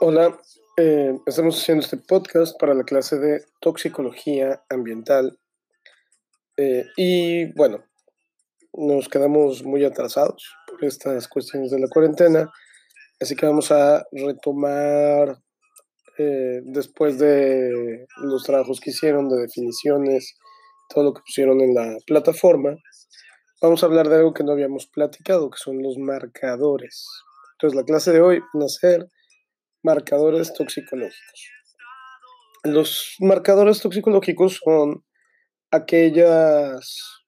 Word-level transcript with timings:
Hola, 0.00 0.38
eh, 0.76 1.18
estamos 1.26 1.60
haciendo 1.60 1.84
este 1.84 1.96
podcast 1.96 2.58
para 2.58 2.74
la 2.74 2.84
clase 2.84 3.18
de 3.18 3.44
toxicología 3.60 4.62
ambiental. 4.68 5.38
Eh, 6.56 6.84
y 6.96 7.52
bueno, 7.52 7.84
nos 8.72 9.08
quedamos 9.08 9.62
muy 9.62 9.84
atrasados 9.84 10.54
por 10.68 10.84
estas 10.84 11.28
cuestiones 11.28 11.70
de 11.70 11.80
la 11.80 11.88
cuarentena, 11.88 12.50
así 13.20 13.36
que 13.36 13.46
vamos 13.46 13.70
a 13.72 14.06
retomar 14.12 15.38
eh, 16.18 16.60
después 16.64 17.18
de 17.18 18.06
los 18.22 18.44
trabajos 18.44 18.80
que 18.80 18.90
hicieron 18.90 19.28
de 19.28 19.36
definiciones, 19.36 20.38
todo 20.88 21.04
lo 21.04 21.14
que 21.14 21.22
pusieron 21.22 21.60
en 21.60 21.74
la 21.74 21.96
plataforma. 22.06 22.76
Vamos 23.60 23.82
a 23.82 23.86
hablar 23.86 24.08
de 24.08 24.16
algo 24.16 24.34
que 24.34 24.44
no 24.44 24.52
habíamos 24.52 24.86
platicado, 24.86 25.50
que 25.50 25.58
son 25.58 25.82
los 25.82 25.98
marcadores. 25.98 27.06
Entonces, 27.56 27.76
la 27.76 27.84
clase 27.84 28.12
de 28.12 28.20
hoy 28.20 28.40
va 28.54 28.66
a 28.66 28.68
ser 28.68 29.08
marcadores 29.82 30.52
toxicológicos. 30.52 31.50
Los 32.64 33.16
marcadores 33.20 33.80
toxicológicos 33.80 34.60
son 34.62 35.04
aquellas 35.70 37.22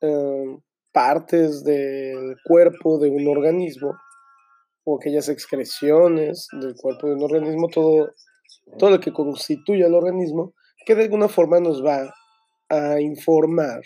eh, 0.00 0.56
partes 0.92 1.64
del 1.64 2.36
cuerpo 2.44 2.98
de 2.98 3.10
un 3.10 3.26
organismo 3.26 3.94
o 4.84 4.98
aquellas 4.98 5.28
excreciones 5.28 6.46
del 6.60 6.74
cuerpo 6.76 7.08
de 7.08 7.14
un 7.14 7.22
organismo, 7.22 7.68
todo, 7.68 8.12
todo 8.78 8.90
lo 8.90 9.00
que 9.00 9.12
constituye 9.12 9.84
al 9.84 9.94
organismo, 9.94 10.54
que 10.84 10.94
de 10.94 11.04
alguna 11.04 11.28
forma 11.28 11.58
nos 11.58 11.84
va 11.84 12.12
a 12.68 13.00
informar 13.00 13.80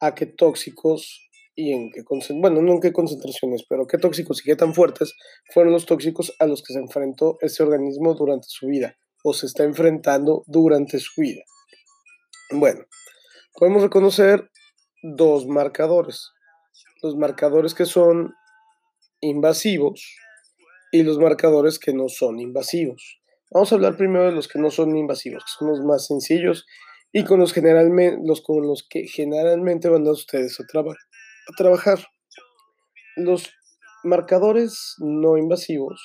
a 0.00 0.14
qué 0.14 0.26
tóxicos 0.26 1.27
y 1.58 1.72
en 1.72 1.90
qué 1.90 2.04
bueno, 2.36 2.62
no 2.62 2.74
en 2.74 2.80
qué 2.80 2.92
concentraciones, 2.92 3.64
pero 3.68 3.84
qué 3.88 3.98
tóxicos 3.98 4.40
y 4.40 4.44
qué 4.44 4.54
tan 4.54 4.74
fuertes 4.74 5.16
fueron 5.52 5.72
los 5.72 5.86
tóxicos 5.86 6.32
a 6.38 6.46
los 6.46 6.62
que 6.62 6.72
se 6.72 6.78
enfrentó 6.78 7.36
ese 7.40 7.64
organismo 7.64 8.14
durante 8.14 8.46
su 8.48 8.68
vida 8.68 8.96
o 9.24 9.34
se 9.34 9.46
está 9.46 9.64
enfrentando 9.64 10.44
durante 10.46 11.00
su 11.00 11.20
vida. 11.20 11.42
Bueno, 12.52 12.84
podemos 13.56 13.82
reconocer 13.82 14.48
dos 15.02 15.48
marcadores. 15.48 16.30
Los 17.02 17.16
marcadores 17.16 17.74
que 17.74 17.86
son 17.86 18.34
invasivos 19.20 20.14
y 20.92 21.02
los 21.02 21.18
marcadores 21.18 21.80
que 21.80 21.92
no 21.92 22.08
son 22.08 22.38
invasivos. 22.38 23.20
Vamos 23.50 23.72
a 23.72 23.74
hablar 23.74 23.96
primero 23.96 24.26
de 24.26 24.32
los 24.32 24.46
que 24.46 24.60
no 24.60 24.70
son 24.70 24.96
invasivos, 24.96 25.42
que 25.42 25.50
son 25.58 25.70
los 25.70 25.80
más 25.80 26.06
sencillos 26.06 26.66
y 27.12 27.24
con 27.24 27.40
los, 27.40 27.52
generalmente, 27.52 28.20
los, 28.24 28.42
con 28.42 28.64
los 28.64 28.86
que 28.88 29.08
generalmente 29.08 29.88
van 29.88 30.06
a 30.06 30.12
ustedes 30.12 30.60
a, 30.60 30.64
trabajar. 31.56 31.98
Los 33.16 33.50
marcadores 34.04 34.94
no 34.98 35.36
invasivos 35.36 36.00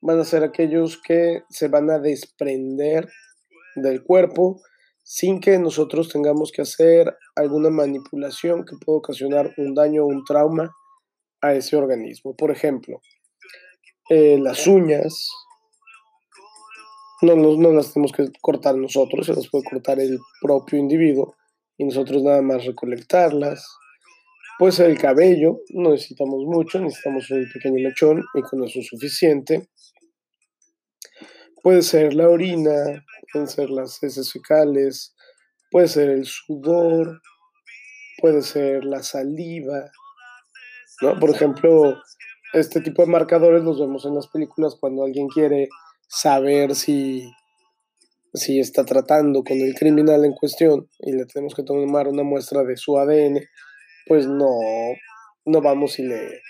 van 0.00 0.18
a 0.20 0.24
ser 0.24 0.42
aquellos 0.42 1.00
que 1.00 1.42
se 1.48 1.68
van 1.68 1.90
a 1.90 1.98
desprender 1.98 3.08
del 3.76 4.02
cuerpo 4.02 4.60
sin 5.02 5.40
que 5.40 5.58
nosotros 5.58 6.08
tengamos 6.08 6.50
que 6.50 6.62
hacer 6.62 7.16
alguna 7.36 7.70
manipulación 7.70 8.64
que 8.64 8.76
pueda 8.84 8.98
ocasionar 8.98 9.52
un 9.56 9.74
daño 9.74 10.02
o 10.02 10.06
un 10.06 10.24
trauma 10.24 10.74
a 11.40 11.54
ese 11.54 11.76
organismo. 11.76 12.34
Por 12.34 12.50
ejemplo, 12.50 13.00
eh, 14.10 14.38
las 14.40 14.66
uñas, 14.66 15.30
no, 17.22 17.36
no, 17.36 17.72
las 17.72 17.92
tenemos 17.92 18.12
que 18.12 18.30
cortar 18.40 18.76
nosotros, 18.76 19.26
se 19.26 19.34
las 19.34 19.48
puede 19.48 19.64
cortar 19.64 20.00
el 20.00 20.18
propio 20.40 20.78
individuo 20.78 21.36
y 21.76 21.84
nosotros 21.84 22.22
nada 22.22 22.42
más 22.42 22.64
recolectarlas. 22.64 23.64
Puede 24.58 24.72
ser 24.72 24.90
el 24.90 24.98
cabello, 24.98 25.60
no 25.70 25.90
necesitamos 25.90 26.44
mucho, 26.46 26.80
necesitamos 26.80 27.30
un 27.30 27.46
pequeño 27.52 27.82
mechón 27.82 28.24
y 28.34 28.40
con 28.40 28.64
eso 28.64 28.80
es 28.80 28.86
suficiente. 28.86 29.68
Puede 31.62 31.82
ser 31.82 32.14
la 32.14 32.28
orina, 32.28 33.04
pueden 33.32 33.48
ser 33.48 33.68
las 33.68 34.02
heces 34.02 34.32
fecales, 34.32 35.14
puede 35.70 35.88
ser 35.88 36.08
el 36.08 36.24
sudor, 36.24 37.20
puede 38.18 38.40
ser 38.40 38.84
la 38.84 39.02
saliva, 39.02 39.90
¿no? 41.02 41.18
Por 41.20 41.30
ejemplo, 41.30 42.00
este 42.54 42.80
tipo 42.80 43.02
de 43.02 43.10
marcadores 43.10 43.62
los 43.62 43.78
vemos 43.78 44.06
en 44.06 44.14
las 44.14 44.28
películas 44.28 44.76
cuando 44.80 45.04
alguien 45.04 45.28
quiere 45.28 45.68
saber 46.08 46.74
si, 46.74 47.30
si 48.32 48.58
está 48.58 48.84
tratando 48.84 49.42
con 49.44 49.58
el 49.58 49.74
criminal 49.74 50.24
en 50.24 50.32
cuestión 50.32 50.88
y 51.00 51.12
le 51.12 51.26
tenemos 51.26 51.54
que 51.54 51.62
tomar 51.62 52.08
una 52.08 52.22
muestra 52.22 52.64
de 52.64 52.76
su 52.78 52.96
ADN, 52.98 53.40
pues 54.06 54.26
no, 54.26 54.58
no 55.44 55.60
vamos 55.60 55.98
y 55.98 56.04
le 56.04 56.40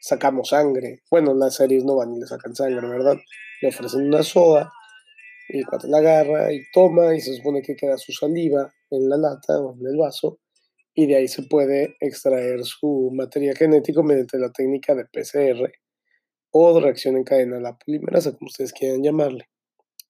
sacamos 0.00 0.48
sangre. 0.48 1.02
Bueno, 1.10 1.34
las 1.34 1.56
series 1.56 1.84
no 1.84 1.96
van 1.96 2.14
y 2.14 2.20
le 2.20 2.26
sacan 2.26 2.54
sangre, 2.54 2.86
¿verdad? 2.88 3.16
Le 3.60 3.68
ofrecen 3.68 4.06
una 4.06 4.22
soda 4.22 4.72
y 5.48 5.62
cuando 5.64 5.88
la 5.88 5.98
agarra 5.98 6.52
y 6.52 6.60
toma 6.72 7.14
y 7.14 7.20
se 7.20 7.34
supone 7.34 7.62
que 7.62 7.74
queda 7.74 7.96
su 7.96 8.12
saliva 8.12 8.72
en 8.90 9.08
la 9.08 9.16
lata 9.16 9.58
o 9.60 9.74
en 9.74 9.86
el 9.86 9.96
vaso 9.96 10.40
y 10.94 11.06
de 11.06 11.16
ahí 11.16 11.28
se 11.28 11.44
puede 11.44 11.96
extraer 12.00 12.64
su 12.64 13.10
materia 13.12 13.54
genética 13.54 14.02
mediante 14.02 14.38
la 14.38 14.50
técnica 14.50 14.94
de 14.94 15.04
PCR 15.04 15.72
o 16.50 16.74
de 16.74 16.80
reacción 16.80 17.16
en 17.16 17.24
cadena, 17.24 17.60
la 17.60 17.78
polimerasa, 17.78 18.32
como 18.32 18.48
ustedes 18.48 18.72
quieran 18.72 19.02
llamarle. 19.02 19.48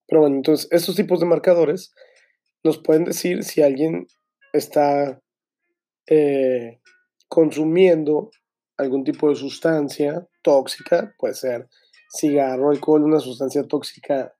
Pero 0.06 0.22
bueno, 0.22 0.37
entonces 0.37 0.69
estos 0.70 0.97
tipos 0.97 1.20
de 1.20 1.26
marcadores 1.26 1.93
nos 2.65 2.78
pueden 2.78 3.05
decir 3.05 3.44
si 3.44 3.62
alguien 3.62 4.06
está 4.53 5.20
eh, 6.06 6.78
consumiendo 7.28 8.31
algún 8.77 9.05
tipo 9.05 9.28
de 9.28 9.37
sustancia 9.37 10.27
tóxica, 10.43 11.15
puede 11.19 11.34
ser 11.34 11.69
cigarro, 12.11 12.71
alcohol, 12.71 13.05
una 13.05 13.21
sustancia 13.21 13.66
tóxica 13.66 14.34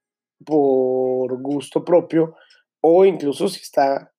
por 0.45 1.41
gusto 1.43 1.85
propio, 1.85 2.37
o 2.81 3.05
incluso 3.05 3.49
si 3.49 3.61
está 3.61 4.13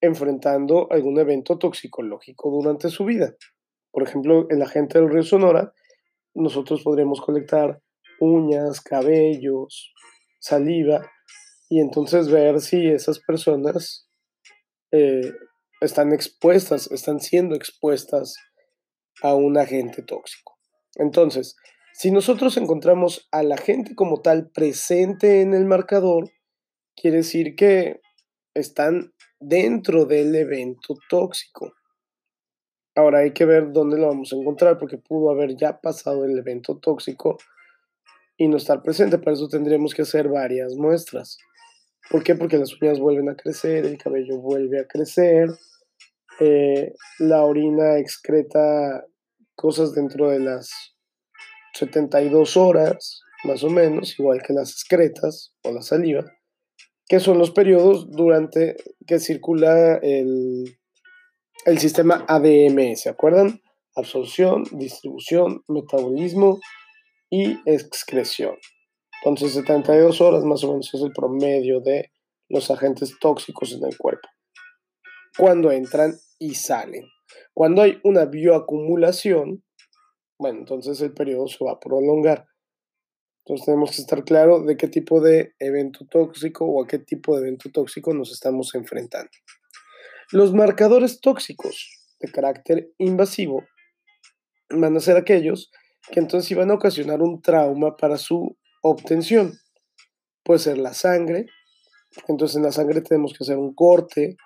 enfrentando 0.00 0.86
algún 0.90 1.18
evento 1.18 1.58
toxicológico 1.58 2.50
durante 2.50 2.88
su 2.88 3.04
vida. 3.04 3.34
Por 3.90 4.04
ejemplo, 4.04 4.46
en 4.50 4.60
la 4.60 4.68
gente 4.68 4.98
del 4.98 5.10
río 5.10 5.22
Sonora, 5.22 5.72
nosotros 6.34 6.82
podríamos 6.82 7.20
colectar 7.20 7.82
uñas, 8.20 8.80
cabellos, 8.80 9.92
saliva, 10.38 11.10
y 11.68 11.80
entonces 11.80 12.30
ver 12.30 12.60
si 12.60 12.86
esas 12.86 13.18
personas 13.18 14.08
eh, 14.92 15.32
están 15.80 16.12
expuestas, 16.12 16.90
están 16.90 17.20
siendo 17.20 17.54
expuestas 17.54 18.36
a 19.22 19.34
un 19.34 19.58
agente 19.58 20.02
tóxico. 20.02 20.58
Entonces, 20.96 21.56
si 21.92 22.10
nosotros 22.10 22.56
encontramos 22.56 23.28
al 23.32 23.52
agente 23.52 23.94
como 23.94 24.20
tal 24.20 24.50
presente 24.50 25.40
en 25.40 25.54
el 25.54 25.64
marcador, 25.64 26.30
quiere 26.94 27.18
decir 27.18 27.54
que 27.56 28.00
están 28.54 29.12
dentro 29.40 30.04
del 30.04 30.34
evento 30.34 30.94
tóxico. 31.08 31.72
Ahora 32.94 33.20
hay 33.20 33.32
que 33.32 33.44
ver 33.44 33.72
dónde 33.72 33.98
lo 33.98 34.08
vamos 34.08 34.32
a 34.32 34.36
encontrar 34.36 34.78
porque 34.78 34.98
pudo 34.98 35.30
haber 35.30 35.56
ya 35.56 35.80
pasado 35.80 36.24
el 36.24 36.36
evento 36.36 36.78
tóxico 36.78 37.38
y 38.36 38.48
no 38.48 38.56
estar 38.56 38.82
presente. 38.82 39.18
Para 39.18 39.34
eso 39.34 39.48
tendríamos 39.48 39.94
que 39.94 40.02
hacer 40.02 40.28
varias 40.28 40.74
muestras. 40.74 41.38
¿Por 42.10 42.22
qué? 42.22 42.34
Porque 42.34 42.58
las 42.58 42.72
uñas 42.80 42.98
vuelven 42.98 43.28
a 43.28 43.36
crecer, 43.36 43.84
el 43.84 43.98
cabello 43.98 44.38
vuelve 44.38 44.80
a 44.80 44.86
crecer, 44.86 45.48
eh, 46.40 46.94
la 47.18 47.44
orina 47.44 47.98
excreta 47.98 49.04
cosas 49.54 49.92
dentro 49.92 50.30
de 50.30 50.40
las 50.40 50.70
72 51.74 52.56
horas, 52.56 53.20
más 53.44 53.62
o 53.64 53.70
menos, 53.70 54.18
igual 54.18 54.40
que 54.42 54.52
las 54.52 54.70
excretas 54.70 55.52
o 55.62 55.72
la 55.72 55.82
saliva 55.82 56.24
que 57.08 57.20
son 57.20 57.38
los 57.38 57.50
periodos 57.50 58.10
durante 58.10 58.76
que 59.06 59.18
circula 59.18 59.96
el, 59.96 60.78
el 61.64 61.78
sistema 61.78 62.24
ADM, 62.28 62.96
¿se 62.96 63.08
acuerdan? 63.08 63.62
Absorción, 63.96 64.64
distribución, 64.72 65.64
metabolismo 65.68 66.60
y 67.30 67.58
excreción. 67.64 68.56
Entonces, 69.22 69.54
72 69.54 70.20
horas 70.20 70.44
más 70.44 70.62
o 70.64 70.68
menos 70.68 70.92
es 70.92 71.00
el 71.00 71.12
promedio 71.12 71.80
de 71.80 72.12
los 72.48 72.70
agentes 72.70 73.18
tóxicos 73.20 73.72
en 73.72 73.84
el 73.84 73.96
cuerpo. 73.96 74.28
Cuando 75.36 75.70
entran 75.70 76.14
y 76.38 76.54
salen. 76.54 77.04
Cuando 77.52 77.82
hay 77.82 78.00
una 78.04 78.24
bioacumulación, 78.24 79.64
bueno, 80.38 80.60
entonces 80.60 81.00
el 81.00 81.12
periodo 81.12 81.48
se 81.48 81.64
va 81.64 81.72
a 81.72 81.80
prolongar. 81.80 82.46
Entonces 83.44 83.66
tenemos 83.66 83.90
que 83.90 84.02
estar 84.02 84.24
claro 84.24 84.62
de 84.62 84.76
qué 84.76 84.88
tipo 84.88 85.20
de 85.20 85.54
evento 85.58 86.06
tóxico 86.06 86.66
o 86.66 86.82
a 86.82 86.86
qué 86.86 86.98
tipo 86.98 87.34
de 87.34 87.42
evento 87.42 87.70
tóxico 87.70 88.12
nos 88.14 88.30
estamos 88.30 88.74
enfrentando. 88.74 89.30
Los 90.30 90.52
marcadores 90.52 91.20
tóxicos 91.20 91.88
de 92.20 92.30
carácter 92.30 92.92
invasivo 92.98 93.64
van 94.70 94.96
a 94.96 95.00
ser 95.00 95.16
aquellos 95.16 95.70
que 96.12 96.20
entonces 96.20 96.50
iban 96.50 96.70
a 96.70 96.74
ocasionar 96.74 97.22
un 97.22 97.40
trauma 97.40 97.96
para 97.96 98.18
su 98.18 98.56
obtención. 98.82 99.52
Puede 100.44 100.60
ser 100.60 100.78
la 100.78 100.94
sangre, 100.94 101.46
entonces 102.26 102.56
en 102.56 102.62
la 102.62 102.72
sangre 102.72 103.00
tenemos 103.02 103.32
que 103.32 103.44
hacer 103.44 103.58
un 103.58 103.74
corte, 103.74 104.36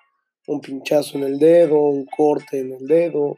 un 0.47 0.59
pinchazo 0.59 1.17
en 1.17 1.23
el 1.23 1.39
dedo, 1.39 1.79
un 1.81 2.05
corte 2.05 2.59
en 2.59 2.73
el 2.73 2.85
dedo, 2.85 3.35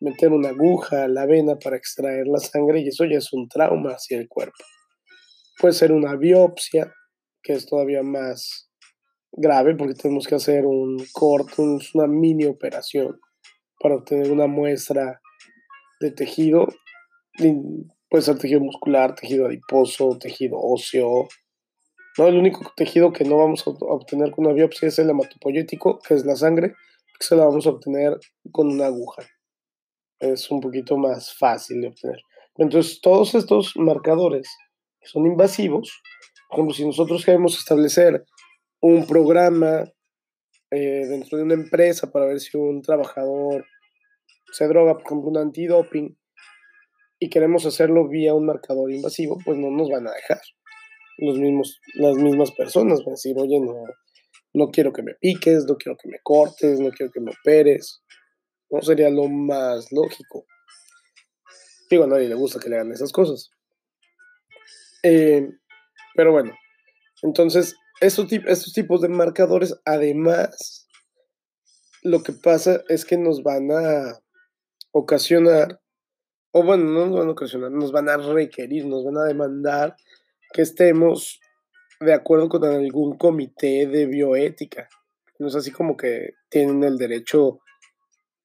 meter 0.00 0.32
una 0.32 0.48
aguja 0.48 1.04
a 1.04 1.08
la 1.08 1.26
vena 1.26 1.56
para 1.56 1.76
extraer 1.76 2.26
la 2.26 2.38
sangre 2.38 2.80
y 2.80 2.88
eso 2.88 3.04
ya 3.04 3.18
es 3.18 3.32
un 3.32 3.48
trauma 3.48 3.92
hacia 3.92 4.18
el 4.18 4.28
cuerpo. 4.28 4.64
Puede 5.58 5.74
ser 5.74 5.92
una 5.92 6.16
biopsia, 6.16 6.92
que 7.42 7.52
es 7.52 7.66
todavía 7.66 8.02
más 8.02 8.70
grave 9.32 9.76
porque 9.76 9.94
tenemos 9.94 10.26
que 10.26 10.34
hacer 10.34 10.66
un 10.66 10.96
corte, 11.12 11.62
una 11.94 12.06
mini 12.06 12.46
operación 12.46 13.18
para 13.78 13.96
obtener 13.96 14.32
una 14.32 14.46
muestra 14.46 15.20
de 16.00 16.10
tejido. 16.10 16.66
Puede 18.10 18.22
ser 18.22 18.38
tejido 18.38 18.60
muscular, 18.60 19.14
tejido 19.14 19.46
adiposo, 19.46 20.18
tejido 20.18 20.58
óseo. 20.58 21.28
¿no? 22.18 22.26
El 22.26 22.36
único 22.36 22.72
tejido 22.76 23.12
que 23.12 23.24
no 23.24 23.38
vamos 23.38 23.66
a 23.66 23.70
obtener 23.70 24.32
con 24.32 24.46
una 24.46 24.54
biopsia 24.54 24.88
es 24.88 24.98
el 24.98 25.10
hematopoyético, 25.10 26.00
que 26.00 26.14
es 26.14 26.26
la 26.26 26.36
sangre, 26.36 26.74
que 27.18 27.26
se 27.26 27.36
la 27.36 27.44
vamos 27.44 27.66
a 27.66 27.70
obtener 27.70 28.18
con 28.50 28.68
una 28.68 28.86
aguja. 28.86 29.22
Es 30.18 30.50
un 30.50 30.60
poquito 30.60 30.96
más 30.96 31.32
fácil 31.34 31.80
de 31.80 31.88
obtener. 31.88 32.20
Entonces, 32.56 33.00
todos 33.00 33.34
estos 33.34 33.74
marcadores 33.76 34.48
son 35.02 35.26
invasivos, 35.26 36.02
por 36.50 36.58
ejemplo, 36.58 36.74
si 36.74 36.84
nosotros 36.84 37.24
queremos 37.24 37.56
establecer 37.56 38.24
un 38.80 39.06
programa 39.06 39.84
eh, 40.72 41.06
dentro 41.06 41.38
de 41.38 41.44
una 41.44 41.54
empresa 41.54 42.10
para 42.10 42.26
ver 42.26 42.40
si 42.40 42.56
un 42.56 42.82
trabajador 42.82 43.64
se 44.50 44.66
droga, 44.66 44.94
por 44.94 45.02
ejemplo, 45.02 45.30
un 45.30 45.38
antidoping, 45.38 46.18
y 47.20 47.28
queremos 47.28 47.66
hacerlo 47.66 48.08
vía 48.08 48.34
un 48.34 48.46
marcador 48.46 48.90
invasivo, 48.90 49.38
pues 49.44 49.58
no 49.58 49.70
nos 49.70 49.90
van 49.90 50.08
a 50.08 50.12
dejar. 50.12 50.40
Los 51.18 51.38
mismos, 51.38 51.78
las 51.94 52.16
mismas 52.16 52.50
personas 52.52 53.00
van 53.00 53.10
a 53.10 53.10
decir, 53.10 53.36
oye, 53.38 53.60
no, 53.60 53.74
no 54.54 54.70
quiero 54.70 54.92
que 54.92 55.02
me 55.02 55.14
piques, 55.20 55.66
no 55.66 55.76
quiero 55.76 55.98
que 56.02 56.08
me 56.08 56.18
cortes, 56.22 56.80
no 56.80 56.90
quiero 56.90 57.12
que 57.12 57.20
me 57.20 57.30
operes. 57.30 58.02
No 58.70 58.80
sería 58.80 59.10
lo 59.10 59.28
más 59.28 59.92
lógico. 59.92 60.46
Digo, 61.90 62.04
a 62.04 62.06
nadie 62.06 62.28
le 62.28 62.34
gusta 62.34 62.58
que 62.58 62.70
le 62.70 62.76
hagan 62.76 62.92
esas 62.92 63.12
cosas. 63.12 63.50
Eh, 65.02 65.46
pero 66.14 66.32
bueno, 66.32 66.54
entonces, 67.22 67.74
estos, 68.00 68.32
estos 68.32 68.72
tipos 68.72 69.02
de 69.02 69.08
marcadores, 69.08 69.78
además, 69.84 70.88
lo 72.02 72.22
que 72.22 72.32
pasa 72.32 72.82
es 72.88 73.04
que 73.04 73.18
nos 73.18 73.42
van 73.42 73.70
a 73.72 74.20
ocasionar, 74.92 75.80
o 76.52 76.62
bueno, 76.62 76.84
no 76.84 77.06
nos 77.06 77.18
van 77.18 77.28
a 77.28 77.32
ocasionar, 77.32 77.70
nos 77.70 77.92
van 77.92 78.08
a 78.08 78.16
requerir, 78.16 78.86
nos 78.86 79.04
van 79.04 79.18
a 79.18 79.24
demandar 79.24 79.96
que 80.52 80.62
estemos 80.62 81.40
de 82.00 82.14
acuerdo 82.14 82.48
con 82.48 82.64
algún 82.64 83.16
comité 83.16 83.86
de 83.86 84.06
bioética. 84.06 84.88
No 85.38 85.48
es 85.48 85.54
así 85.54 85.70
como 85.70 85.96
que 85.96 86.34
tienen 86.48 86.82
el 86.82 86.96
derecho 86.98 87.60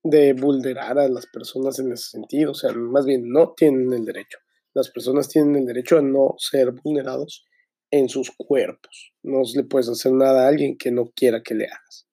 de 0.04 0.34
vulnerar 0.34 1.00
a 1.00 1.08
las 1.10 1.26
personas 1.26 1.80
en 1.80 1.92
ese 1.92 2.10
sentido, 2.12 2.52
o 2.52 2.54
sea, 2.54 2.72
más 2.74 3.06
bien 3.06 3.28
no 3.28 3.54
tienen 3.54 3.92
el 3.92 4.06
derecho. 4.06 4.38
Las 4.74 4.92
personas 4.92 5.30
tienen 5.30 5.56
el 5.56 5.66
derecho 5.66 5.98
a 5.98 6.02
no 6.02 6.36
ser 6.38 6.72
vulnerados 6.72 7.46
en 7.92 8.10
sus 8.10 8.32
cuerpos. 8.38 9.14
No 9.24 9.42
le 9.56 9.64
puedes 9.64 9.90
hacer 9.90 10.12
nada 10.12 10.46
a 10.46 10.48
alguien 10.50 10.78
que 10.78 10.92
no 10.92 11.12
quiera 11.16 11.42
que 11.42 11.56
le 11.56 11.66
hagas. 11.66 12.08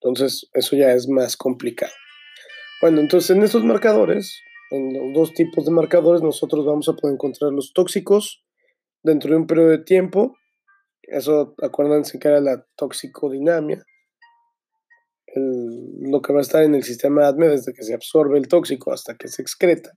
Entonces, 0.00 0.48
eso 0.54 0.76
ya 0.76 0.92
es 0.92 1.08
más 1.08 1.36
complicado. 1.36 1.92
Bueno, 2.80 3.00
entonces 3.00 3.36
en 3.36 3.42
estos 3.42 3.64
marcadores, 3.64 4.40
en 4.70 4.92
los 4.92 5.12
dos 5.14 5.34
tipos 5.34 5.64
de 5.64 5.70
marcadores, 5.70 6.22
nosotros 6.22 6.64
vamos 6.64 6.88
a 6.88 6.94
poder 6.94 7.14
encontrar 7.14 7.52
los 7.52 7.72
tóxicos 7.72 8.44
dentro 9.02 9.30
de 9.30 9.36
un 9.36 9.46
periodo 9.46 9.70
de 9.70 9.84
tiempo. 9.84 10.36
Eso, 11.02 11.54
acuérdense 11.62 12.18
que 12.18 12.28
era 12.28 12.40
la 12.40 12.66
toxicodinamia. 12.76 13.84
lo 15.34 16.22
que 16.22 16.32
va 16.32 16.38
a 16.38 16.42
estar 16.42 16.62
en 16.62 16.74
el 16.74 16.82
sistema 16.82 17.26
ADME 17.26 17.48
desde 17.48 17.74
que 17.74 17.82
se 17.82 17.94
absorbe 17.94 18.38
el 18.38 18.48
tóxico 18.48 18.92
hasta 18.92 19.16
que 19.16 19.28
se 19.28 19.42
excreta. 19.42 19.92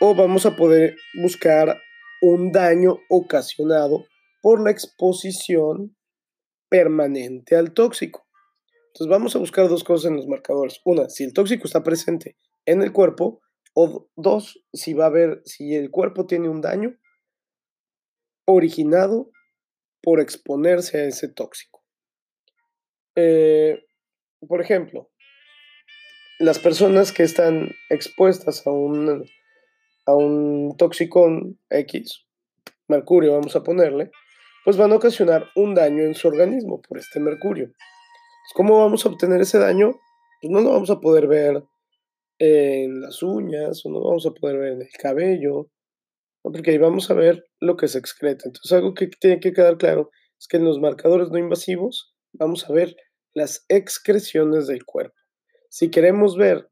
O 0.00 0.14
vamos 0.14 0.46
a 0.46 0.56
poder 0.56 0.96
buscar 1.20 1.76
un 2.22 2.52
daño 2.52 2.98
ocasionado 3.08 4.06
por 4.40 4.62
la 4.62 4.70
exposición 4.70 5.96
permanente 6.68 7.56
al 7.56 7.72
tóxico. 7.72 8.26
Entonces 8.88 9.10
vamos 9.10 9.34
a 9.34 9.38
buscar 9.38 9.68
dos 9.68 9.84
cosas 9.84 10.10
en 10.10 10.16
los 10.16 10.26
marcadores. 10.26 10.80
Una, 10.84 11.08
si 11.08 11.24
el 11.24 11.32
tóxico 11.32 11.66
está 11.66 11.82
presente 11.82 12.36
en 12.66 12.82
el 12.82 12.92
cuerpo, 12.92 13.40
o 13.74 14.08
dos, 14.16 14.64
si 14.72 14.94
va 14.94 15.04
a 15.04 15.08
haber, 15.08 15.42
si 15.44 15.74
el 15.74 15.90
cuerpo 15.90 16.26
tiene 16.26 16.48
un 16.48 16.60
daño 16.60 16.96
originado 18.44 19.30
por 20.02 20.20
exponerse 20.20 20.98
a 20.98 21.04
ese 21.04 21.28
tóxico. 21.28 21.84
Eh, 23.16 23.84
por 24.46 24.60
ejemplo, 24.60 25.10
las 26.38 26.58
personas 26.58 27.12
que 27.12 27.22
están 27.22 27.70
expuestas 27.88 28.66
a 28.66 28.70
un 28.70 29.24
a 30.06 30.14
un 30.14 30.76
toxicón 30.76 31.60
X, 31.70 32.26
mercurio 32.88 33.34
vamos 33.34 33.54
a 33.54 33.62
ponerle, 33.62 34.10
pues 34.64 34.76
van 34.76 34.92
a 34.92 34.96
ocasionar 34.96 35.46
un 35.54 35.74
daño 35.74 36.02
en 36.02 36.14
su 36.14 36.28
organismo 36.28 36.82
por 36.82 36.98
este 36.98 37.20
mercurio. 37.20 37.72
¿Cómo 38.54 38.78
vamos 38.78 39.06
a 39.06 39.08
obtener 39.08 39.40
ese 39.40 39.58
daño? 39.58 39.92
Pues 40.40 40.50
no 40.50 40.60
lo 40.60 40.72
vamos 40.72 40.90
a 40.90 41.00
poder 41.00 41.26
ver 41.26 41.64
en 42.44 43.00
las 43.00 43.22
uñas 43.22 43.86
o 43.86 43.90
no 43.90 44.02
vamos 44.02 44.26
a 44.26 44.32
poder 44.32 44.58
ver 44.58 44.72
en 44.72 44.82
el 44.82 44.90
cabello, 44.98 45.70
porque 46.42 46.72
ahí 46.72 46.78
vamos 46.78 47.08
a 47.08 47.14
ver 47.14 47.44
lo 47.60 47.76
que 47.76 47.86
se 47.86 47.98
excreta. 47.98 48.42
Entonces 48.46 48.72
algo 48.72 48.94
que 48.94 49.06
tiene 49.06 49.38
que 49.38 49.52
quedar 49.52 49.78
claro 49.78 50.10
es 50.40 50.48
que 50.48 50.56
en 50.56 50.64
los 50.64 50.80
marcadores 50.80 51.30
no 51.30 51.38
invasivos 51.38 52.16
vamos 52.32 52.68
a 52.68 52.72
ver 52.72 52.96
las 53.32 53.64
excreciones 53.68 54.66
del 54.66 54.84
cuerpo. 54.84 55.14
Si 55.70 55.88
queremos 55.88 56.36
ver 56.36 56.68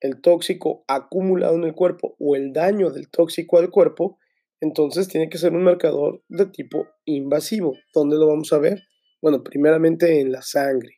el 0.00 0.20
tóxico 0.20 0.82
acumulado 0.88 1.54
en 1.54 1.64
el 1.64 1.74
cuerpo 1.74 2.16
o 2.18 2.34
el 2.34 2.52
daño 2.52 2.90
del 2.90 3.10
tóxico 3.10 3.58
al 3.58 3.70
cuerpo, 3.70 4.18
entonces 4.60 5.06
tiene 5.06 5.28
que 5.28 5.38
ser 5.38 5.52
un 5.52 5.62
marcador 5.62 6.24
de 6.28 6.46
tipo 6.46 6.88
invasivo. 7.04 7.76
¿Dónde 7.94 8.16
lo 8.16 8.26
vamos 8.26 8.52
a 8.52 8.58
ver? 8.58 8.82
Bueno, 9.22 9.44
primeramente 9.44 10.20
en 10.20 10.32
la 10.32 10.42
sangre. 10.42 10.96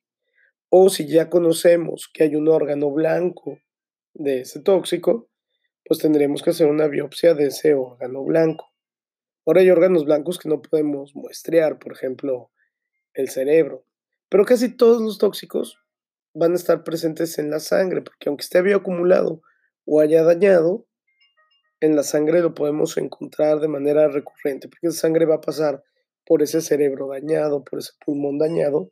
O 0.70 0.88
si 0.88 1.06
ya 1.06 1.28
conocemos 1.28 2.08
que 2.14 2.22
hay 2.22 2.36
un 2.36 2.48
órgano 2.48 2.90
blanco 2.90 3.58
de 4.14 4.40
ese 4.40 4.60
tóxico, 4.60 5.28
pues 5.84 6.00
tendremos 6.00 6.42
que 6.42 6.50
hacer 6.50 6.68
una 6.68 6.86
biopsia 6.86 7.34
de 7.34 7.46
ese 7.46 7.74
órgano 7.74 8.24
blanco. 8.24 8.72
Ahora 9.44 9.60
hay 9.60 9.70
órganos 9.70 10.04
blancos 10.04 10.38
que 10.38 10.48
no 10.48 10.62
podemos 10.62 11.14
muestrear, 11.14 11.78
por 11.78 11.92
ejemplo, 11.92 12.50
el 13.14 13.28
cerebro. 13.28 13.84
Pero 14.28 14.44
casi 14.44 14.76
todos 14.76 15.02
los 15.02 15.18
tóxicos 15.18 15.78
van 16.34 16.52
a 16.52 16.56
estar 16.56 16.84
presentes 16.84 17.38
en 17.38 17.50
la 17.50 17.58
sangre, 17.58 18.02
porque 18.02 18.28
aunque 18.28 18.42
esté 18.42 18.58
acumulado 18.72 19.42
o 19.84 20.00
haya 20.00 20.22
dañado, 20.22 20.86
en 21.80 21.96
la 21.96 22.04
sangre 22.04 22.40
lo 22.40 22.54
podemos 22.54 22.96
encontrar 22.96 23.58
de 23.58 23.68
manera 23.68 24.08
recurrente, 24.08 24.68
porque 24.68 24.86
esa 24.86 25.00
sangre 25.00 25.26
va 25.26 25.36
a 25.36 25.40
pasar 25.40 25.82
por 26.24 26.42
ese 26.42 26.60
cerebro 26.60 27.08
dañado, 27.08 27.64
por 27.64 27.80
ese 27.80 27.92
pulmón 28.04 28.38
dañado, 28.38 28.90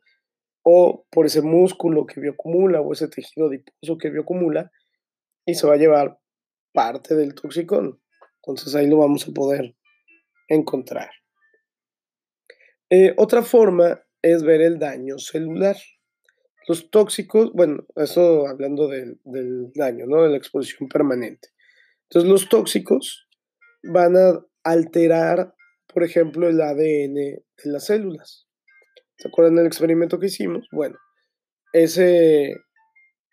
o 0.63 1.05
por 1.09 1.25
ese 1.25 1.41
músculo 1.41 2.05
que 2.05 2.19
bioacumula, 2.19 2.81
o 2.81 2.91
ese 2.91 3.07
tejido 3.07 3.47
adiposo 3.47 3.97
que 3.97 4.09
bioacumula, 4.09 4.71
y 5.45 5.55
se 5.55 5.67
va 5.67 5.73
a 5.73 5.77
llevar 5.77 6.19
parte 6.73 7.15
del 7.15 7.33
toxicón. 7.33 8.01
Entonces 8.37 8.73
ahí 8.75 8.87
lo 8.87 8.97
vamos 8.97 9.27
a 9.27 9.31
poder 9.31 9.75
encontrar. 10.47 11.09
Eh, 12.89 13.13
otra 13.17 13.41
forma 13.41 14.03
es 14.21 14.43
ver 14.43 14.61
el 14.61 14.79
daño 14.79 15.17
celular. 15.17 15.77
Los 16.67 16.91
tóxicos, 16.91 17.51
bueno, 17.53 17.85
eso 17.95 18.47
hablando 18.47 18.87
del 18.87 19.71
daño, 19.73 20.05
¿no? 20.05 20.23
De 20.23 20.29
la 20.29 20.37
exposición 20.37 20.87
permanente. 20.89 21.49
Entonces, 22.11 22.29
los 22.29 22.49
tóxicos 22.49 23.29
van 23.83 24.17
a 24.17 24.45
alterar, 24.63 25.55
por 25.87 26.03
ejemplo, 26.03 26.49
el 26.49 26.59
ADN 26.59 27.13
de 27.13 27.43
las 27.63 27.85
células. 27.85 28.47
¿Se 29.17 29.29
acuerdan 29.29 29.55
del 29.55 29.67
experimento 29.67 30.19
que 30.19 30.25
hicimos? 30.25 30.67
Bueno, 30.73 30.97
ese 31.71 32.53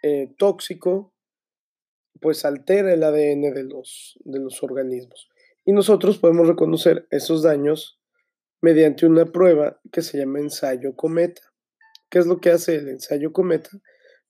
eh, 0.04 0.34
tóxico 0.38 1.12
pues 2.20 2.44
altera 2.44 2.92
el 2.92 3.02
ADN 3.02 3.52
de 3.54 3.64
los, 3.64 4.18
de 4.25 4.40
los 4.40 4.62
organismos. 4.62 5.28
Y 5.64 5.72
nosotros 5.72 6.18
podemos 6.18 6.48
reconocer 6.48 7.06
esos 7.10 7.42
daños 7.42 8.00
mediante 8.60 9.06
una 9.06 9.26
prueba 9.26 9.80
que 9.92 10.02
se 10.02 10.18
llama 10.18 10.40
ensayo 10.40 10.96
cometa. 10.96 11.42
¿Qué 12.10 12.18
es 12.18 12.26
lo 12.26 12.40
que 12.40 12.50
hace 12.50 12.76
el 12.76 12.88
ensayo 12.88 13.32
cometa? 13.32 13.70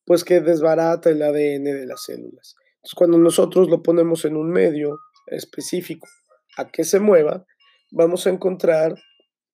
Pues 0.05 0.25
que 0.25 0.41
desbarata 0.41 1.11
el 1.11 1.23
ADN 1.23 1.65
de 1.65 1.87
las 1.87 2.03
células. 2.05 2.57
Entonces, 2.77 2.95
cuando 2.97 3.19
nosotros 3.19 3.69
lo 3.69 3.83
ponemos 3.83 4.25
en 4.25 4.37
un 4.37 4.51
medio 4.51 4.99
específico 5.27 6.09
a 6.57 6.69
que 6.69 6.85
se 6.85 7.01
mueva, 7.01 7.47
vamos 7.91 8.27
a 8.27 8.31
encontrar 8.31 8.95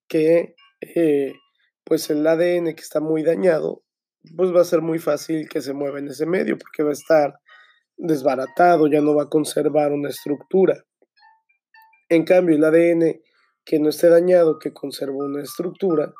que 0.09 0.55
eh, 0.81 1.35
pues 1.85 2.09
el 2.11 2.27
ADN 2.27 2.75
que 2.75 2.83
está 2.83 3.01
muy 3.01 3.23
dañado, 3.23 3.85
pues 4.37 4.55
va 4.55 4.63
a 4.63 4.65
ser 4.65 4.81
muy 4.81 4.99
fácil 4.99 5.49
que 5.49 5.61
se 5.61 5.75
mueva 5.75 5.99
en 5.99 6.09
ese 6.09 6.27
medio 6.27 6.57
porque 6.57 6.83
va 6.83 6.91
a 6.91 6.95
estar 6.95 7.35
desbaratado, 7.97 8.87
ya 8.87 9.01
no 9.01 9.15
va 9.15 9.25
a 9.25 9.29
conservar 9.29 9.93
una 9.93 10.09
estructura. 10.09 10.85
En 12.09 12.25
cambio, 12.25 12.57
el 12.57 12.65
ADN 12.65 13.21
que 13.65 13.79
no 13.79 13.89
esté 13.89 14.09
dañado, 14.09 14.59
que 14.59 14.73
conserva 14.73 15.25
una 15.25 15.43
estructura, 15.43 16.13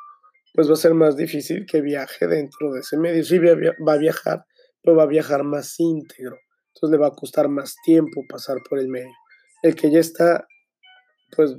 pues 0.53 0.69
va 0.69 0.73
a 0.73 0.77
ser 0.77 0.93
más 0.93 1.15
difícil 1.15 1.65
que 1.65 1.81
viaje 1.81 2.27
dentro 2.27 2.71
de 2.71 2.79
ese 2.79 2.97
medio. 2.97 3.23
Sí 3.23 3.37
va 3.39 3.93
a 3.93 3.97
viajar, 3.97 4.45
pero 4.81 4.97
va 4.97 5.03
a 5.03 5.07
viajar 5.07 5.43
más 5.43 5.79
íntegro, 5.79 6.37
entonces 6.73 6.91
le 6.91 6.97
va 6.97 7.07
a 7.07 7.15
costar 7.15 7.49
más 7.49 7.75
tiempo 7.83 8.23
pasar 8.27 8.57
por 8.67 8.79
el 8.79 8.87
medio. 8.87 9.13
El 9.61 9.75
que 9.75 9.91
ya 9.91 9.99
está, 9.99 10.47
pues, 11.35 11.55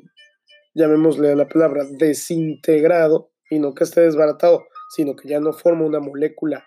llamémosle 0.74 1.34
la 1.36 1.48
palabra, 1.48 1.84
desintegrado, 1.98 3.30
y 3.50 3.58
no 3.58 3.74
que 3.74 3.84
esté 3.84 4.00
desbaratado, 4.00 4.64
sino 4.90 5.14
que 5.14 5.28
ya 5.28 5.40
no 5.40 5.52
forma 5.52 5.84
una 5.84 6.00
molécula 6.00 6.64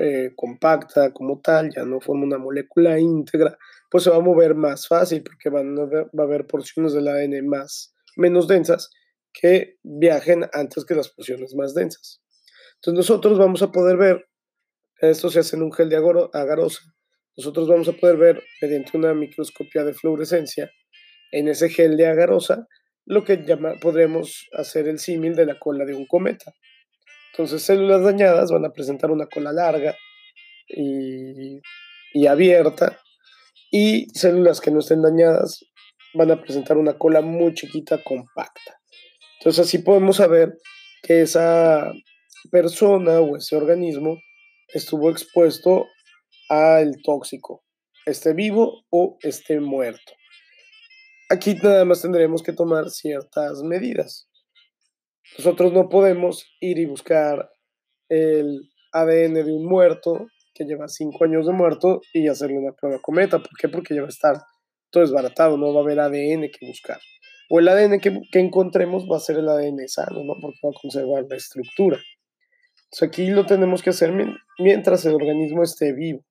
eh, 0.00 0.32
compacta 0.36 1.12
como 1.12 1.40
tal, 1.40 1.70
ya 1.74 1.84
no 1.84 2.00
forma 2.00 2.24
una 2.24 2.38
molécula 2.38 2.98
íntegra, 2.98 3.56
pues 3.90 4.04
se 4.04 4.10
va 4.10 4.16
a 4.16 4.20
mover 4.20 4.54
más 4.54 4.88
fácil 4.88 5.22
porque 5.22 5.50
va 5.50 5.60
a 5.60 6.22
haber 6.22 6.46
porciones 6.46 6.92
del 6.92 7.08
ADN 7.08 7.46
más, 7.46 7.94
menos 8.16 8.48
densas 8.48 8.90
que 9.32 9.78
viajen 9.82 10.46
antes 10.52 10.84
que 10.84 10.94
las 10.94 11.08
porciones 11.08 11.54
más 11.54 11.74
densas. 11.74 12.22
Entonces 12.76 12.96
nosotros 12.96 13.38
vamos 13.38 13.62
a 13.62 13.72
poder 13.72 13.96
ver, 13.96 14.28
esto 15.00 15.30
se 15.30 15.40
hace 15.40 15.56
en 15.56 15.62
un 15.62 15.72
gel 15.72 15.88
de 15.88 15.96
agarosa, 15.96 16.82
nosotros 17.36 17.68
vamos 17.68 17.88
a 17.88 17.92
poder 17.92 18.16
ver 18.16 18.42
mediante 18.60 18.96
una 18.96 19.14
microscopía 19.14 19.84
de 19.84 19.94
fluorescencia 19.94 20.70
en 21.30 21.48
ese 21.48 21.68
gel 21.70 21.96
de 21.96 22.06
agarosa 22.06 22.68
lo 23.04 23.24
que 23.24 23.44
llama, 23.44 23.74
podremos 23.80 24.48
hacer 24.52 24.88
el 24.88 24.98
símil 24.98 25.34
de 25.34 25.46
la 25.46 25.58
cola 25.58 25.84
de 25.84 25.94
un 25.94 26.06
cometa. 26.06 26.54
Entonces, 27.32 27.62
células 27.62 28.02
dañadas 28.02 28.50
van 28.50 28.64
a 28.64 28.72
presentar 28.72 29.10
una 29.10 29.26
cola 29.26 29.52
larga 29.52 29.96
y, 30.68 31.60
y 32.12 32.26
abierta, 32.26 32.98
y 33.70 34.06
células 34.14 34.60
que 34.60 34.70
no 34.70 34.80
estén 34.80 35.02
dañadas 35.02 35.64
van 36.14 36.30
a 36.30 36.40
presentar 36.40 36.76
una 36.76 36.98
cola 36.98 37.22
muy 37.22 37.54
chiquita, 37.54 38.02
compacta. 38.04 38.80
Entonces, 39.38 39.66
así 39.66 39.78
podemos 39.78 40.16
saber 40.16 40.58
que 41.02 41.22
esa 41.22 41.90
persona 42.50 43.20
o 43.20 43.36
ese 43.36 43.56
organismo 43.56 44.18
estuvo 44.68 45.10
expuesto 45.10 45.86
al 46.48 47.00
tóxico, 47.02 47.64
esté 48.06 48.34
vivo 48.34 48.84
o 48.90 49.16
esté 49.22 49.58
muerto. 49.58 50.12
Aquí 51.30 51.54
nada 51.54 51.84
más 51.84 52.02
tendremos 52.02 52.42
que 52.42 52.52
tomar 52.52 52.90
ciertas 52.90 53.62
medidas. 53.62 54.28
Nosotros 55.38 55.72
no 55.72 55.88
podemos 55.88 56.46
ir 56.60 56.78
y 56.78 56.86
buscar 56.86 57.50
el 58.08 58.70
ADN 58.92 59.34
de 59.34 59.52
un 59.52 59.66
muerto 59.66 60.26
que 60.54 60.64
lleva 60.64 60.88
cinco 60.88 61.24
años 61.24 61.46
de 61.46 61.52
muerto 61.52 62.02
y 62.12 62.28
hacerle 62.28 62.58
una 62.58 62.72
prueba 62.72 63.00
cometa. 63.00 63.38
¿Por 63.38 63.56
qué? 63.58 63.68
Porque 63.68 63.94
ya 63.94 64.02
va 64.02 64.08
a 64.08 64.10
estar 64.10 64.36
todo 64.90 65.02
desbaratado, 65.02 65.56
no 65.56 65.72
va 65.72 65.80
a 65.80 65.82
haber 65.84 66.00
ADN 66.00 66.50
que 66.50 66.66
buscar. 66.66 66.98
O 67.48 67.58
el 67.58 67.68
ADN 67.68 68.00
que, 68.00 68.20
que 68.30 68.38
encontremos 68.38 69.04
va 69.10 69.16
a 69.16 69.20
ser 69.20 69.38
el 69.38 69.48
ADN 69.48 69.88
sano, 69.88 70.22
¿no? 70.24 70.34
Porque 70.40 70.58
va 70.64 70.70
a 70.70 70.80
conservar 70.80 71.24
la 71.28 71.36
estructura. 71.36 71.98
Entonces 72.84 73.08
aquí 73.08 73.30
lo 73.30 73.46
tenemos 73.46 73.82
que 73.82 73.90
hacer 73.90 74.12
mientras 74.58 75.04
el 75.06 75.14
organismo 75.14 75.62
esté 75.62 75.94
vivo. 75.94 76.24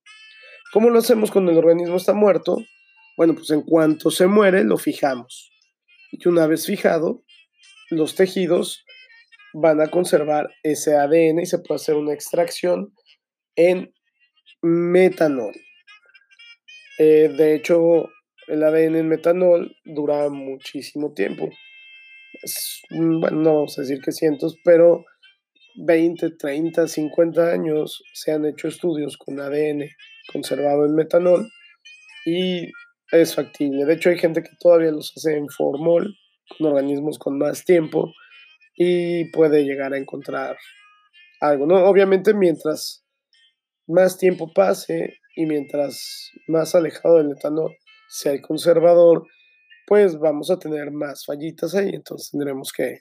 ¿Cómo 0.72 0.90
lo 0.90 1.00
hacemos 1.00 1.30
cuando 1.30 1.50
el 1.50 1.58
organismo 1.58 1.96
está 1.96 2.12
muerto? 2.12 2.58
Bueno, 3.16 3.34
pues 3.34 3.50
en 3.50 3.62
cuanto 3.62 4.10
se 4.10 4.26
muere, 4.26 4.64
lo 4.64 4.78
fijamos. 4.78 5.50
Y 6.12 6.28
una 6.28 6.46
vez 6.46 6.66
fijado, 6.66 7.24
los 7.92 8.14
tejidos 8.14 8.84
van 9.52 9.80
a 9.80 9.88
conservar 9.88 10.48
ese 10.62 10.96
ADN 10.96 11.40
y 11.40 11.46
se 11.46 11.58
puede 11.58 11.76
hacer 11.76 11.96
una 11.96 12.14
extracción 12.14 12.94
en 13.54 13.92
metanol. 14.62 15.52
Eh, 16.98 17.28
de 17.36 17.54
hecho, 17.54 18.08
el 18.48 18.62
ADN 18.62 18.96
en 18.96 19.08
metanol 19.08 19.76
dura 19.84 20.28
muchísimo 20.30 21.12
tiempo. 21.12 21.50
bueno, 22.90 23.40
no 23.42 23.54
vamos 23.56 23.78
a 23.78 23.82
decir 23.82 24.00
que 24.00 24.12
cientos, 24.12 24.56
pero 24.64 25.04
20, 25.76 26.30
30, 26.30 26.88
50 26.88 27.50
años 27.50 28.02
se 28.14 28.32
han 28.32 28.46
hecho 28.46 28.68
estudios 28.68 29.18
con 29.18 29.38
ADN 29.38 29.88
conservado 30.32 30.86
en 30.86 30.94
metanol 30.94 31.46
y 32.24 32.70
es 33.10 33.34
factible. 33.34 33.84
De 33.84 33.94
hecho, 33.94 34.08
hay 34.08 34.18
gente 34.18 34.42
que 34.42 34.56
todavía 34.58 34.90
los 34.92 35.12
hace 35.14 35.36
en 35.36 35.48
formol, 35.48 36.16
con 36.56 36.68
organismos 36.68 37.18
con 37.18 37.38
más 37.38 37.64
tiempo, 37.64 38.12
y 38.74 39.30
puede 39.30 39.64
llegar 39.64 39.92
a 39.92 39.98
encontrar 39.98 40.56
algo, 41.40 41.66
¿no? 41.66 41.84
Obviamente 41.84 42.34
mientras 42.34 43.04
más 43.86 44.16
tiempo 44.18 44.52
pase 44.52 45.18
y 45.36 45.46
mientras 45.46 46.30
más 46.46 46.74
alejado 46.74 47.18
del 47.18 47.32
etanol 47.32 47.76
sea 48.08 48.32
el 48.32 48.40
conservador, 48.40 49.26
pues 49.86 50.18
vamos 50.18 50.50
a 50.50 50.58
tener 50.58 50.90
más 50.90 51.24
fallitas 51.26 51.74
ahí, 51.74 51.90
entonces 51.92 52.30
tendremos 52.30 52.72
que, 52.72 53.00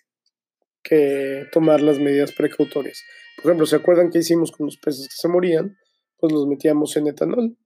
que 0.84 1.46
tomar 1.51 1.81
las 1.81 2.00
medidas 2.00 2.31
precautorias. 2.31 3.03
Por 3.38 3.46
ejemplo, 3.46 3.65
¿se 3.65 3.75
acuerdan 3.75 4.10
que 4.10 4.20
hicimos 4.20 4.51
con 4.51 4.65
los 4.65 4.77
peces 4.77 5.08
que 5.08 5.15
se 5.15 5.27
morían? 5.27 5.77
Pues 6.17 6.34
los 6.34 6.48
metíamos 6.48 6.96
en 6.98 7.08
etanol 7.08 7.58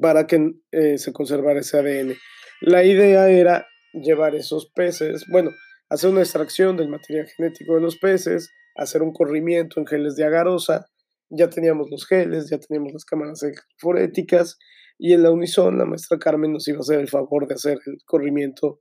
para 0.00 0.26
que 0.26 0.52
eh, 0.72 0.98
se 0.98 1.12
conservara 1.12 1.60
ese 1.60 1.78
ADN. 1.78 2.14
La 2.60 2.84
idea 2.84 3.28
era 3.30 3.66
llevar 4.02 4.34
esos 4.34 4.70
peces, 4.74 5.24
bueno, 5.30 5.50
hacer 5.88 6.10
una 6.10 6.20
extracción 6.20 6.76
del 6.76 6.88
material 6.88 7.26
genético 7.26 7.74
de 7.74 7.80
los 7.80 7.98
peces, 7.98 8.50
hacer 8.76 9.02
un 9.02 9.12
corrimiento 9.12 9.80
en 9.80 9.86
geles 9.86 10.16
de 10.16 10.24
agarosa, 10.24 10.86
ya 11.30 11.50
teníamos 11.50 11.90
los 11.90 12.06
geles, 12.06 12.48
ya 12.50 12.58
teníamos 12.58 12.92
las 12.92 13.04
cámaras 13.04 13.44
foréticas 13.78 14.58
y 14.98 15.12
en 15.12 15.22
la 15.22 15.30
Unison 15.30 15.78
la 15.78 15.84
maestra 15.84 16.18
Carmen 16.18 16.52
nos 16.52 16.66
iba 16.68 16.78
a 16.78 16.80
hacer 16.80 17.00
el 17.00 17.08
favor 17.08 17.46
de 17.46 17.54
hacer 17.54 17.78
el 17.86 17.98
corrimiento 18.04 18.80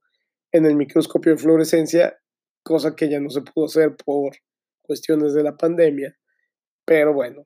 en 0.51 0.65
el 0.65 0.75
microscopio 0.75 1.33
de 1.33 1.37
fluorescencia, 1.37 2.17
cosa 2.63 2.95
que 2.95 3.09
ya 3.09 3.19
no 3.19 3.29
se 3.29 3.41
pudo 3.41 3.65
hacer 3.65 3.95
por 3.95 4.35
cuestiones 4.81 5.33
de 5.33 5.43
la 5.43 5.57
pandemia, 5.57 6.17
pero 6.85 7.13
bueno, 7.13 7.45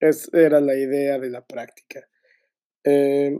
esa 0.00 0.36
era 0.38 0.60
la 0.60 0.74
idea 0.74 1.18
de 1.18 1.30
la 1.30 1.44
práctica. 1.44 2.08
Eh, 2.84 3.38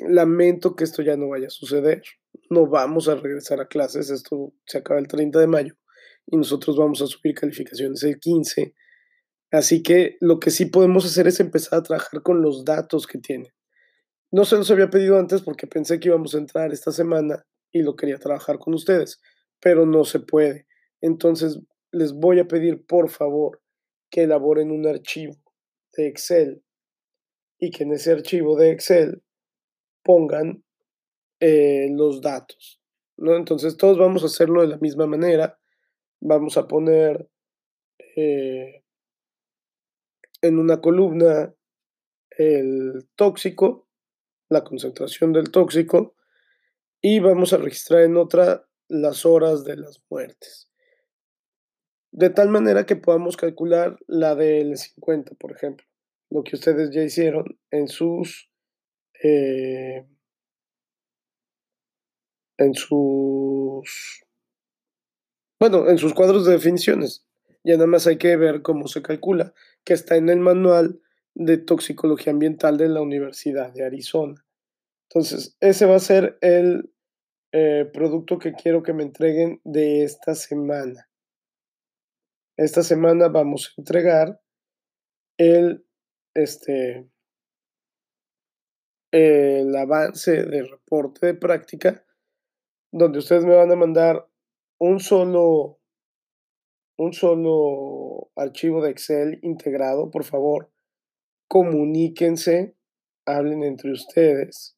lamento 0.00 0.74
que 0.74 0.84
esto 0.84 1.02
ya 1.02 1.16
no 1.16 1.28
vaya 1.28 1.48
a 1.48 1.50
suceder 1.50 2.02
no 2.50 2.66
vamos 2.66 3.08
a 3.08 3.14
regresar 3.14 3.60
a 3.60 3.68
clases, 3.68 4.10
esto 4.10 4.52
se 4.66 4.78
acaba 4.78 5.00
el 5.00 5.06
30 5.06 5.38
de 5.38 5.46
mayo 5.46 5.74
y 6.26 6.36
nosotros 6.36 6.76
vamos 6.76 7.00
a 7.00 7.06
subir 7.06 7.34
calificaciones 7.34 8.02
el 8.02 8.18
15. 8.18 8.74
Así 9.52 9.82
que 9.82 10.16
lo 10.20 10.38
que 10.38 10.50
sí 10.50 10.66
podemos 10.66 11.04
hacer 11.04 11.26
es 11.26 11.40
empezar 11.40 11.78
a 11.78 11.82
trabajar 11.82 12.22
con 12.22 12.42
los 12.42 12.64
datos 12.64 13.06
que 13.06 13.18
tiene. 13.18 13.54
No 14.32 14.44
se 14.44 14.56
los 14.56 14.70
había 14.70 14.90
pedido 14.90 15.18
antes 15.18 15.42
porque 15.42 15.66
pensé 15.66 15.98
que 15.98 16.08
íbamos 16.08 16.34
a 16.34 16.38
entrar 16.38 16.72
esta 16.72 16.92
semana 16.92 17.44
y 17.72 17.82
lo 17.82 17.96
quería 17.96 18.18
trabajar 18.18 18.58
con 18.58 18.74
ustedes, 18.74 19.20
pero 19.60 19.86
no 19.86 20.04
se 20.04 20.20
puede. 20.20 20.66
Entonces 21.00 21.60
les 21.92 22.12
voy 22.12 22.38
a 22.38 22.46
pedir 22.46 22.84
por 22.86 23.10
favor 23.10 23.60
que 24.10 24.22
elaboren 24.22 24.70
un 24.70 24.86
archivo 24.86 25.34
de 25.96 26.08
Excel 26.08 26.64
y 27.58 27.70
que 27.70 27.84
en 27.84 27.92
ese 27.92 28.12
archivo 28.12 28.56
de 28.56 28.70
Excel 28.70 29.22
pongan 30.02 30.64
eh, 31.40 31.88
los 31.90 32.20
datos. 32.20 32.80
Entonces 33.16 33.76
todos 33.76 33.98
vamos 33.98 34.22
a 34.22 34.26
hacerlo 34.26 34.62
de 34.62 34.68
la 34.68 34.78
misma 34.78 35.06
manera. 35.06 35.58
Vamos 36.20 36.56
a 36.56 36.68
poner 36.68 37.28
eh, 38.16 38.82
en 40.42 40.58
una 40.58 40.80
columna 40.80 41.54
el 42.30 43.08
tóxico, 43.16 43.88
la 44.48 44.64
concentración 44.64 45.32
del 45.32 45.50
tóxico, 45.50 46.14
y 47.02 47.20
vamos 47.20 47.52
a 47.52 47.58
registrar 47.58 48.02
en 48.02 48.16
otra 48.16 48.66
las 48.88 49.24
horas 49.24 49.64
de 49.64 49.76
las 49.76 50.02
muertes. 50.10 50.70
De 52.12 52.30
tal 52.30 52.48
manera 52.48 52.86
que 52.86 52.96
podamos 52.96 53.36
calcular 53.36 53.98
la 54.06 54.34
del 54.34 54.76
50, 54.76 55.34
por 55.34 55.52
ejemplo, 55.52 55.86
lo 56.28 56.42
que 56.42 56.56
ustedes 56.56 56.90
ya 56.90 57.02
hicieron 57.02 57.58
en 57.70 57.88
sus 57.88 58.50
eh, 59.22 60.06
en 62.60 62.74
sus, 62.74 64.22
bueno, 65.58 65.88
en 65.88 65.96
sus 65.96 66.12
cuadros 66.12 66.44
de 66.44 66.52
definiciones. 66.52 67.26
Ya 67.64 67.74
nada 67.74 67.86
más 67.86 68.06
hay 68.06 68.18
que 68.18 68.36
ver 68.36 68.62
cómo 68.62 68.86
se 68.86 69.02
calcula, 69.02 69.54
que 69.84 69.94
está 69.94 70.16
en 70.16 70.28
el 70.28 70.40
manual 70.40 71.00
de 71.34 71.56
toxicología 71.56 72.32
ambiental 72.32 72.76
de 72.76 72.88
la 72.88 73.00
Universidad 73.00 73.72
de 73.72 73.84
Arizona. 73.84 74.44
Entonces, 75.08 75.56
ese 75.60 75.86
va 75.86 75.96
a 75.96 76.00
ser 76.00 76.38
el 76.42 76.92
eh, 77.52 77.90
producto 77.92 78.38
que 78.38 78.52
quiero 78.52 78.82
que 78.82 78.92
me 78.92 79.04
entreguen 79.04 79.60
de 79.64 80.04
esta 80.04 80.34
semana. 80.34 81.08
Esta 82.58 82.82
semana 82.82 83.28
vamos 83.28 83.68
a 83.68 83.80
entregar 83.80 84.40
el, 85.38 85.86
este, 86.34 87.08
el 89.12 89.74
avance 89.74 90.44
del 90.44 90.70
reporte 90.70 91.26
de 91.26 91.34
práctica 91.34 92.04
donde 92.92 93.18
ustedes 93.18 93.44
me 93.44 93.54
van 93.54 93.70
a 93.70 93.76
mandar 93.76 94.28
un 94.78 95.00
solo, 95.00 95.78
un 96.96 97.12
solo 97.12 98.30
archivo 98.36 98.82
de 98.82 98.90
Excel 98.90 99.38
integrado, 99.42 100.10
por 100.10 100.24
favor, 100.24 100.70
comuníquense, 101.48 102.76
hablen 103.26 103.62
entre 103.62 103.92
ustedes 103.92 104.76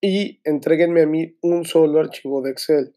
y 0.00 0.40
entreguenme 0.44 1.02
a 1.02 1.06
mí 1.06 1.36
un 1.40 1.64
solo 1.64 2.00
archivo 2.00 2.42
de 2.42 2.50
Excel. 2.50 2.96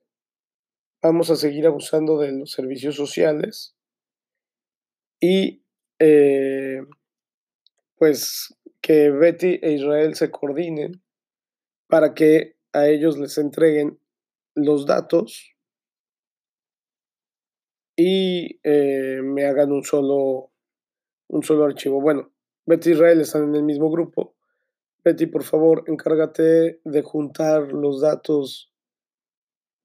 Vamos 1.01 1.29
a 1.29 1.35
seguir 1.35 1.67
abusando 1.67 2.17
de 2.17 2.31
los 2.31 2.51
servicios 2.51 2.95
sociales 2.95 3.77
y 5.19 5.63
eh, 5.99 6.81
pues 7.95 8.55
que 8.81 9.09
Betty 9.09 9.59
e 9.61 9.71
Israel 9.71 10.15
se 10.15 10.31
coordinen 10.31 11.01
para 11.87 12.13
que 12.13 12.56
a 12.73 12.87
ellos 12.87 13.17
les 13.17 13.37
entreguen 13.37 13.99
los 14.55 14.85
datos 14.85 15.55
y 17.95 18.59
eh, 18.63 19.21
me 19.23 19.45
hagan 19.45 19.71
un 19.71 19.83
solo, 19.83 20.51
un 21.27 21.43
solo 21.43 21.65
archivo. 21.65 21.99
Bueno, 21.99 22.31
Betty 22.65 22.89
y 22.89 22.93
Israel 22.93 23.21
están 23.21 23.43
en 23.49 23.55
el 23.55 23.63
mismo 23.63 23.89
grupo. 23.89 24.35
Betty, 25.03 25.25
por 25.25 25.43
favor, 25.43 25.83
encárgate 25.87 26.81
de 26.83 27.01
juntar 27.01 27.71
los 27.71 28.01
datos 28.01 28.71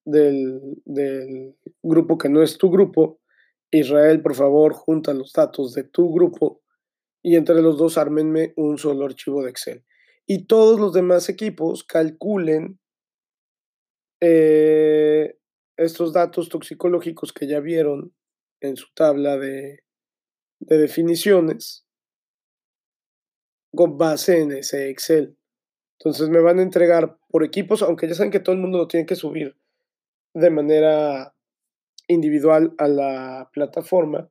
del, 0.04 0.60
del 0.84 1.56
grupo 1.82 2.18
que 2.18 2.28
no 2.28 2.42
es 2.42 2.58
tu 2.58 2.70
grupo. 2.70 3.20
Israel, 3.70 4.20
por 4.20 4.34
favor, 4.34 4.74
junta 4.74 5.14
los 5.14 5.32
datos 5.32 5.72
de 5.72 5.84
tu 5.84 6.12
grupo 6.12 6.60
y 7.22 7.36
entre 7.36 7.62
los 7.62 7.78
dos 7.78 7.96
ármenme 7.96 8.52
un 8.56 8.76
solo 8.76 9.06
archivo 9.06 9.42
de 9.42 9.50
Excel. 9.50 9.84
Y 10.26 10.46
todos 10.46 10.78
los 10.78 10.92
demás 10.92 11.28
equipos 11.28 11.84
calculen 11.84 12.78
eh, 14.20 15.36
estos 15.76 16.12
datos 16.12 16.48
toxicológicos 16.48 17.32
que 17.32 17.46
ya 17.46 17.60
vieron 17.60 18.14
en 18.60 18.76
su 18.76 18.92
tabla 18.94 19.36
de, 19.36 19.82
de 20.60 20.78
definiciones 20.78 21.84
con 23.74 23.98
base 23.98 24.40
en 24.40 24.52
ese 24.52 24.90
Excel. 24.90 25.36
Entonces 25.98 26.28
me 26.28 26.40
van 26.40 26.58
a 26.58 26.62
entregar 26.62 27.18
por 27.28 27.44
equipos, 27.44 27.82
aunque 27.82 28.08
ya 28.08 28.14
saben 28.14 28.30
que 28.30 28.40
todo 28.40 28.54
el 28.54 28.60
mundo 28.60 28.78
lo 28.78 28.88
tiene 28.88 29.06
que 29.06 29.16
subir 29.16 29.56
de 30.34 30.50
manera 30.50 31.34
individual 32.08 32.74
a 32.78 32.88
la 32.88 33.50
plataforma, 33.52 34.30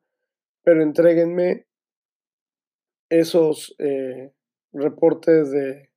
pero 0.63 0.83
entreguenme 0.83 1.67
esos 3.09 3.75
eh, 3.79 4.33
reportes 4.73 5.51
de, 5.51 5.89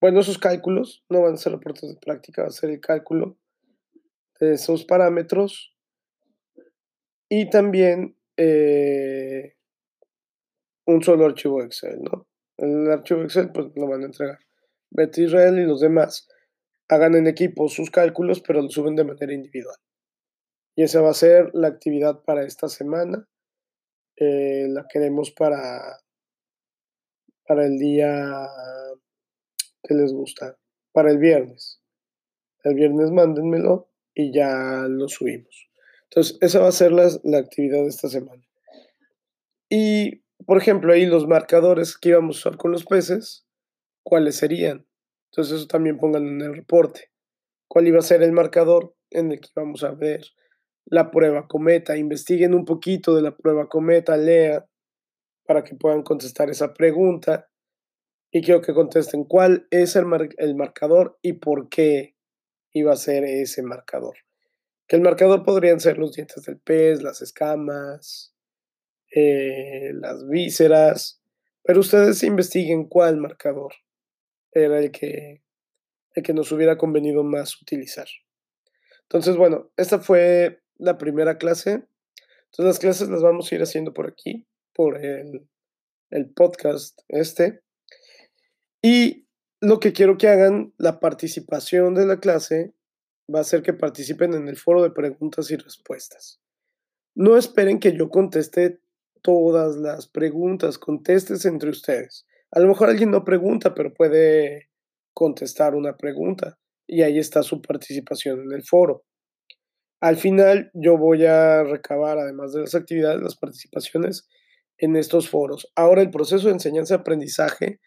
bueno, 0.00 0.20
esos 0.20 0.38
cálculos, 0.38 1.04
no 1.08 1.22
van 1.22 1.34
a 1.34 1.38
ser 1.38 1.52
reportes 1.52 1.88
de 1.88 1.96
práctica, 1.96 2.42
va 2.42 2.48
a 2.48 2.52
ser 2.52 2.70
el 2.70 2.80
cálculo 2.80 3.38
de 4.40 4.52
esos 4.52 4.84
parámetros 4.84 5.74
y 7.28 7.50
también 7.50 8.16
eh, 8.36 9.54
un 10.86 11.02
solo 11.02 11.26
archivo 11.26 11.62
Excel, 11.62 12.02
¿no? 12.02 12.28
El 12.58 12.90
archivo 12.90 13.22
Excel 13.22 13.50
pues 13.52 13.66
lo 13.74 13.88
van 13.88 14.02
a 14.02 14.06
entregar 14.06 14.38
Betty 14.90 15.24
Israel 15.24 15.58
y 15.58 15.64
los 15.64 15.80
demás 15.80 16.28
hagan 16.88 17.14
en 17.14 17.26
equipo 17.26 17.68
sus 17.68 17.90
cálculos, 17.90 18.40
pero 18.40 18.62
lo 18.62 18.70
suben 18.70 18.94
de 18.94 19.04
manera 19.04 19.32
individual. 19.32 19.76
Y 20.76 20.82
esa 20.82 21.00
va 21.00 21.10
a 21.10 21.14
ser 21.14 21.50
la 21.54 21.68
actividad 21.68 22.22
para 22.22 22.44
esta 22.44 22.68
semana. 22.68 23.28
Eh, 24.16 24.66
la 24.68 24.86
queremos 24.88 25.30
para 25.30 25.98
para 27.46 27.66
el 27.66 27.78
día 27.78 28.48
que 29.82 29.94
les 29.94 30.12
gusta, 30.12 30.58
para 30.92 31.10
el 31.10 31.18
viernes. 31.18 31.80
El 32.64 32.74
viernes 32.74 33.10
mándenmelo 33.10 33.90
y 34.14 34.32
ya 34.32 34.86
lo 34.88 35.08
subimos. 35.08 35.68
Entonces, 36.04 36.38
esa 36.40 36.60
va 36.60 36.68
a 36.68 36.72
ser 36.72 36.92
la, 36.92 37.08
la 37.24 37.38
actividad 37.38 37.82
de 37.82 37.88
esta 37.88 38.08
semana. 38.08 38.42
Y, 39.68 40.22
por 40.44 40.58
ejemplo, 40.58 40.92
ahí 40.92 41.06
los 41.06 41.26
marcadores 41.26 41.96
que 41.96 42.10
íbamos 42.10 42.36
a 42.36 42.38
usar 42.40 42.58
con 42.58 42.72
los 42.72 42.84
peces, 42.84 43.46
¿cuáles 44.02 44.36
serían? 44.36 44.86
Entonces, 45.30 45.58
eso 45.58 45.66
también 45.66 45.98
pongan 45.98 46.26
en 46.26 46.40
el 46.40 46.56
reporte. 46.56 47.10
¿Cuál 47.68 47.88
iba 47.88 47.98
a 47.98 48.02
ser 48.02 48.22
el 48.22 48.32
marcador 48.32 48.94
en 49.10 49.32
el 49.32 49.40
que 49.40 49.48
íbamos 49.54 49.84
a 49.84 49.90
ver 49.90 50.24
la 50.84 51.10
prueba 51.10 51.46
cometa? 51.48 51.96
Investiguen 51.96 52.54
un 52.54 52.64
poquito 52.64 53.14
de 53.14 53.22
la 53.22 53.36
prueba 53.36 53.68
cometa, 53.68 54.16
lean 54.16 54.64
para 55.46 55.64
que 55.64 55.74
puedan 55.74 56.02
contestar 56.02 56.50
esa 56.50 56.74
pregunta. 56.74 57.48
Y 58.30 58.42
quiero 58.42 58.60
que 58.60 58.74
contesten 58.74 59.24
cuál 59.24 59.66
es 59.70 59.96
el, 59.96 60.04
el 60.38 60.56
marcador 60.56 61.18
y 61.22 61.34
por 61.34 61.68
qué 61.68 62.16
iba 62.72 62.92
a 62.92 62.96
ser 62.96 63.24
ese 63.24 63.62
marcador. 63.62 64.16
Que 64.86 64.96
el 64.96 65.02
marcador 65.02 65.44
podrían 65.44 65.80
ser 65.80 65.98
los 65.98 66.12
dientes 66.12 66.44
del 66.44 66.58
pez, 66.58 67.02
las 67.02 67.22
escamas, 67.22 68.34
eh, 69.14 69.92
las 69.94 70.28
vísceras, 70.28 71.22
pero 71.62 71.80
ustedes 71.80 72.22
investiguen 72.22 72.86
cuál 72.86 73.16
marcador 73.16 73.72
era 74.52 74.78
el 74.78 74.90
que, 74.90 75.42
el 76.14 76.22
que 76.22 76.34
nos 76.34 76.52
hubiera 76.52 76.76
convenido 76.76 77.24
más 77.24 77.60
utilizar. 77.60 78.06
Entonces, 79.02 79.36
bueno, 79.36 79.70
esta 79.76 80.00
fue 80.00 80.62
la 80.76 80.98
primera 80.98 81.38
clase. 81.38 81.86
Entonces 82.46 82.64
las 82.64 82.78
clases 82.78 83.08
las 83.08 83.22
vamos 83.22 83.50
a 83.50 83.54
ir 83.54 83.62
haciendo 83.62 83.92
por 83.92 84.08
aquí 84.08 84.46
por 84.76 85.02
el, 85.02 85.48
el 86.10 86.30
podcast 86.30 87.00
este. 87.08 87.62
Y 88.82 89.26
lo 89.60 89.80
que 89.80 89.92
quiero 89.92 90.18
que 90.18 90.28
hagan, 90.28 90.74
la 90.76 91.00
participación 91.00 91.94
de 91.94 92.06
la 92.06 92.20
clase 92.20 92.74
va 93.34 93.40
a 93.40 93.44
ser 93.44 93.62
que 93.62 93.72
participen 93.72 94.34
en 94.34 94.48
el 94.48 94.56
foro 94.56 94.82
de 94.82 94.90
preguntas 94.90 95.50
y 95.50 95.56
respuestas. 95.56 96.40
No 97.14 97.36
esperen 97.36 97.80
que 97.80 97.96
yo 97.96 98.10
conteste 98.10 98.80
todas 99.22 99.76
las 99.76 100.06
preguntas, 100.06 100.78
contestes 100.78 101.46
entre 101.46 101.70
ustedes. 101.70 102.26
A 102.52 102.60
lo 102.60 102.68
mejor 102.68 102.90
alguien 102.90 103.10
no 103.10 103.24
pregunta, 103.24 103.74
pero 103.74 103.92
puede 103.92 104.68
contestar 105.12 105.74
una 105.74 105.96
pregunta 105.96 106.58
y 106.86 107.02
ahí 107.02 107.18
está 107.18 107.42
su 107.42 107.60
participación 107.60 108.42
en 108.42 108.52
el 108.52 108.62
foro. 108.62 109.04
Al 110.00 110.16
final 110.16 110.70
yo 110.74 110.98
voy 110.98 111.24
a 111.24 111.64
recabar, 111.64 112.18
además 112.18 112.52
de 112.52 112.60
las 112.60 112.74
actividades, 112.74 113.22
las 113.22 113.36
participaciones 113.36 114.28
en 114.78 114.96
estos 114.96 115.28
foros. 115.28 115.70
Ahora 115.74 116.02
el 116.02 116.10
proceso 116.10 116.48
de 116.48 116.54
enseñanza-aprendizaje 116.54 117.80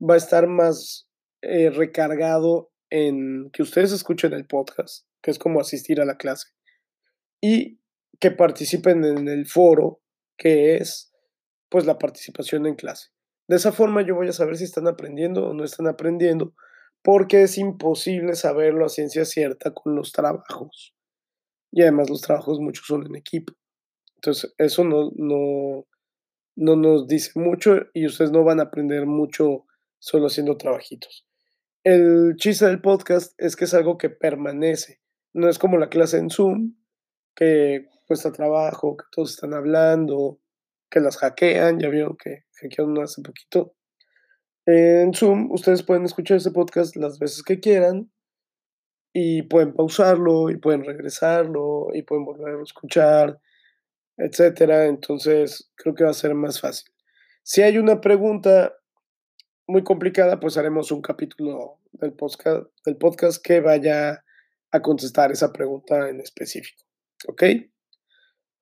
va 0.00 0.14
a 0.14 0.18
estar 0.18 0.46
más 0.46 1.08
eh, 1.42 1.70
recargado 1.70 2.70
en 2.90 3.50
que 3.52 3.62
ustedes 3.62 3.92
escuchen 3.92 4.32
el 4.32 4.46
podcast, 4.46 5.06
que 5.22 5.30
es 5.30 5.38
como 5.38 5.60
asistir 5.60 6.00
a 6.00 6.04
la 6.04 6.16
clase, 6.16 6.48
y 7.40 7.80
que 8.20 8.30
participen 8.30 9.04
en 9.04 9.28
el 9.28 9.46
foro, 9.46 10.00
que 10.36 10.76
es 10.76 11.12
pues 11.68 11.84
la 11.86 11.98
participación 11.98 12.66
en 12.66 12.74
clase. 12.74 13.08
De 13.48 13.56
esa 13.56 13.72
forma 13.72 14.02
yo 14.02 14.14
voy 14.14 14.28
a 14.28 14.32
saber 14.32 14.56
si 14.56 14.64
están 14.64 14.86
aprendiendo 14.86 15.46
o 15.46 15.54
no 15.54 15.64
están 15.64 15.86
aprendiendo, 15.86 16.54
porque 17.02 17.42
es 17.42 17.58
imposible 17.58 18.34
saberlo 18.34 18.84
a 18.84 18.88
ciencia 18.88 19.24
cierta 19.24 19.72
con 19.72 19.94
los 19.94 20.12
trabajos. 20.12 20.94
Y 21.70 21.82
además 21.82 22.10
los 22.10 22.20
trabajos 22.20 22.60
muchos 22.60 22.86
son 22.86 23.06
en 23.06 23.16
equipo. 23.16 23.54
Entonces, 24.16 24.54
eso 24.58 24.84
no, 24.84 25.12
no, 25.14 25.86
no 26.58 26.74
nos 26.74 27.06
dice 27.06 27.38
mucho 27.38 27.86
y 27.94 28.06
ustedes 28.06 28.32
no 28.32 28.42
van 28.42 28.58
a 28.58 28.64
aprender 28.64 29.06
mucho 29.06 29.64
solo 30.00 30.26
haciendo 30.26 30.56
trabajitos. 30.56 31.24
El 31.84 32.34
chiste 32.36 32.66
del 32.66 32.80
podcast 32.80 33.32
es 33.38 33.54
que 33.54 33.64
es 33.64 33.74
algo 33.74 33.96
que 33.96 34.10
permanece. 34.10 35.00
No 35.32 35.48
es 35.48 35.58
como 35.58 35.78
la 35.78 35.88
clase 35.88 36.18
en 36.18 36.30
Zoom, 36.30 36.74
que 37.36 37.86
cuesta 38.06 38.32
trabajo, 38.32 38.96
que 38.96 39.04
todos 39.12 39.30
están 39.30 39.54
hablando, 39.54 40.40
que 40.90 40.98
las 40.98 41.16
hackean. 41.18 41.78
Ya 41.78 41.88
vieron 41.90 42.16
que 42.16 42.44
hackearon 42.60 43.00
hace 43.00 43.22
poquito. 43.22 43.76
En 44.66 45.14
Zoom, 45.14 45.52
ustedes 45.52 45.84
pueden 45.84 46.04
escuchar 46.04 46.38
ese 46.38 46.50
podcast 46.50 46.96
las 46.96 47.20
veces 47.20 47.44
que 47.44 47.60
quieran 47.60 48.10
y 49.12 49.42
pueden 49.42 49.74
pausarlo 49.74 50.50
y 50.50 50.56
pueden 50.56 50.84
regresarlo 50.84 51.88
y 51.94 52.02
pueden 52.02 52.24
volver 52.24 52.56
a 52.56 52.62
escuchar 52.62 53.40
etcétera. 54.18 54.86
Entonces, 54.86 55.70
creo 55.76 55.94
que 55.94 56.04
va 56.04 56.10
a 56.10 56.14
ser 56.14 56.34
más 56.34 56.60
fácil. 56.60 56.90
Si 57.42 57.62
hay 57.62 57.78
una 57.78 58.00
pregunta 58.00 58.74
muy 59.66 59.82
complicada, 59.84 60.40
pues 60.40 60.56
haremos 60.58 60.90
un 60.92 61.00
capítulo 61.00 61.78
del 61.92 62.12
podcast, 62.12 62.66
del 62.84 62.96
podcast 62.96 63.42
que 63.42 63.60
vaya 63.60 64.24
a 64.70 64.82
contestar 64.82 65.32
esa 65.32 65.52
pregunta 65.52 66.08
en 66.08 66.20
específico. 66.20 66.84
¿Ok? 67.26 67.42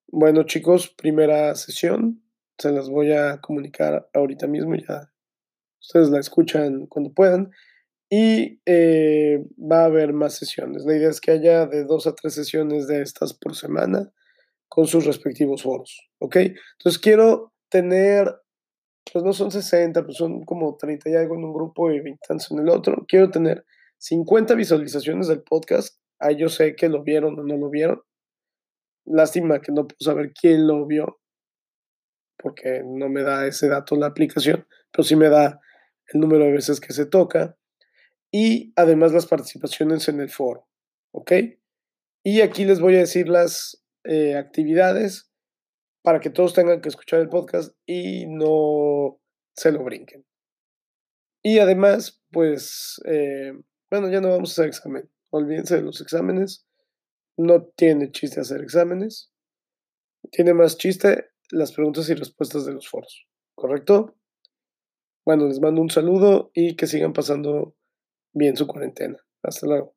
Bueno, 0.09 0.45
chicos, 0.45 0.89
primera 0.89 1.55
sesión. 1.55 2.23
Se 2.59 2.71
las 2.71 2.89
voy 2.89 3.13
a 3.13 3.41
comunicar 3.41 4.09
ahorita 4.15 4.47
mismo. 4.47 4.75
Ya 4.77 5.13
ustedes 5.81 6.09
la 6.11 6.21
escuchan 6.21 6.87
cuando 6.87 7.13
puedan. 7.13 7.51
Y 8.09 8.61
eh, 8.67 9.45
va 9.61 9.83
a 9.83 9.87
haber 9.87 10.13
más 10.13 10.37
sesiones. 10.37 10.85
La 10.85 10.97
idea 10.97 11.11
es 11.11 11.21
que 11.21 11.33
haya 11.33 11.67
de 11.67 11.85
dos 11.85 12.07
a 12.07 12.15
tres 12.15 12.35
sesiones 12.35 12.87
de 12.87 13.03
estas 13.03 13.35
por 13.35 13.57
semana 13.57 14.13
con 14.69 14.87
sus 14.87 15.07
respectivos 15.07 15.63
foros, 15.63 16.09
¿ok? 16.19 16.37
Entonces 16.37 16.99
quiero 17.01 17.53
tener, 17.69 18.35
pues 19.13 19.25
no 19.25 19.33
son 19.33 19.51
60, 19.51 20.05
pues 20.05 20.17
son 20.17 20.45
como 20.45 20.77
30 20.77 21.11
y 21.11 21.15
algo 21.15 21.37
en 21.37 21.45
un 21.45 21.55
grupo 21.55 21.91
y 21.91 22.01
20 22.01 22.21
en 22.51 22.59
el 22.59 22.69
otro. 22.69 23.05
Quiero 23.09 23.31
tener 23.31 23.65
50 23.99 24.55
visualizaciones 24.55 25.29
del 25.29 25.43
podcast. 25.43 25.99
Ahí 26.19 26.37
yo 26.37 26.49
sé 26.49 26.77
que 26.77 26.89
lo 26.89 27.03
vieron 27.03 27.39
o 27.39 27.43
no 27.43 27.57
lo 27.57 27.71
vieron. 27.71 28.03
Lástima 29.05 29.61
que 29.61 29.73
no 29.73 29.87
puedo 29.87 29.99
saber 30.01 30.33
quién 30.33 30.67
lo 30.67 30.85
vio, 30.87 31.21
porque 32.39 32.83
no 32.85 33.09
me 33.09 33.23
da 33.23 33.47
ese 33.47 33.69
dato 33.69 33.95
la 33.97 34.07
aplicación, 34.07 34.67
pero 34.91 35.05
sí 35.05 35.15
me 35.15 35.29
da 35.29 35.61
el 36.13 36.21
número 36.21 36.45
de 36.45 36.53
veces 36.53 36.81
que 36.81 36.93
se 36.93 37.07
toca 37.07 37.57
y 38.33 38.73
además 38.77 39.13
las 39.13 39.27
participaciones 39.27 40.09
en 40.09 40.21
el 40.21 40.29
foro, 40.29 40.69
¿ok? 41.13 41.33
Y 42.25 42.41
aquí 42.41 42.65
les 42.65 42.81
voy 42.81 42.97
a 42.97 43.01
decir 43.01 43.29
las 43.29 43.86
eh, 44.09 44.37
actividades 44.37 45.31
para 46.03 46.21
que 46.21 46.31
todos 46.31 46.55
tengan 46.55 46.81
que 46.81 46.89
escuchar 46.89 47.21
el 47.21 47.29
podcast 47.29 47.77
y 47.85 48.27
no 48.27 49.19
se 49.55 49.73
lo 49.73 49.83
brinquen. 49.83 50.25
Y 51.43 51.59
además, 51.59 52.23
pues, 52.31 53.01
eh, 53.07 53.53
bueno, 53.91 54.11
ya 54.11 54.21
no 54.21 54.31
vamos 54.31 54.51
a 54.51 54.53
hacer 54.53 54.67
examen. 54.67 55.11
Olvídense 55.31 55.77
de 55.77 55.83
los 55.83 56.01
exámenes. 56.01 56.67
No 57.37 57.67
tiene 57.77 58.11
chiste 58.11 58.41
hacer 58.41 58.63
exámenes. 58.63 59.33
Tiene 60.31 60.55
más 60.55 60.77
chiste 60.77 61.27
las 61.51 61.73
preguntas 61.73 62.09
y 62.09 62.15
respuestas 62.15 62.67
de 62.67 62.73
los 62.73 62.89
foros. 62.89 63.27
¿Correcto? 63.55 64.17
Bueno, 65.25 65.47
les 65.47 65.61
mando 65.61 65.81
un 65.81 65.91
saludo 65.91 66.51
y 66.55 66.77
que 66.77 66.87
sigan 66.87 67.13
pasando 67.13 67.77
bien 68.33 68.57
su 68.57 68.67
cuarentena. 68.67 69.19
Hasta 69.43 69.67
luego. 69.67 69.96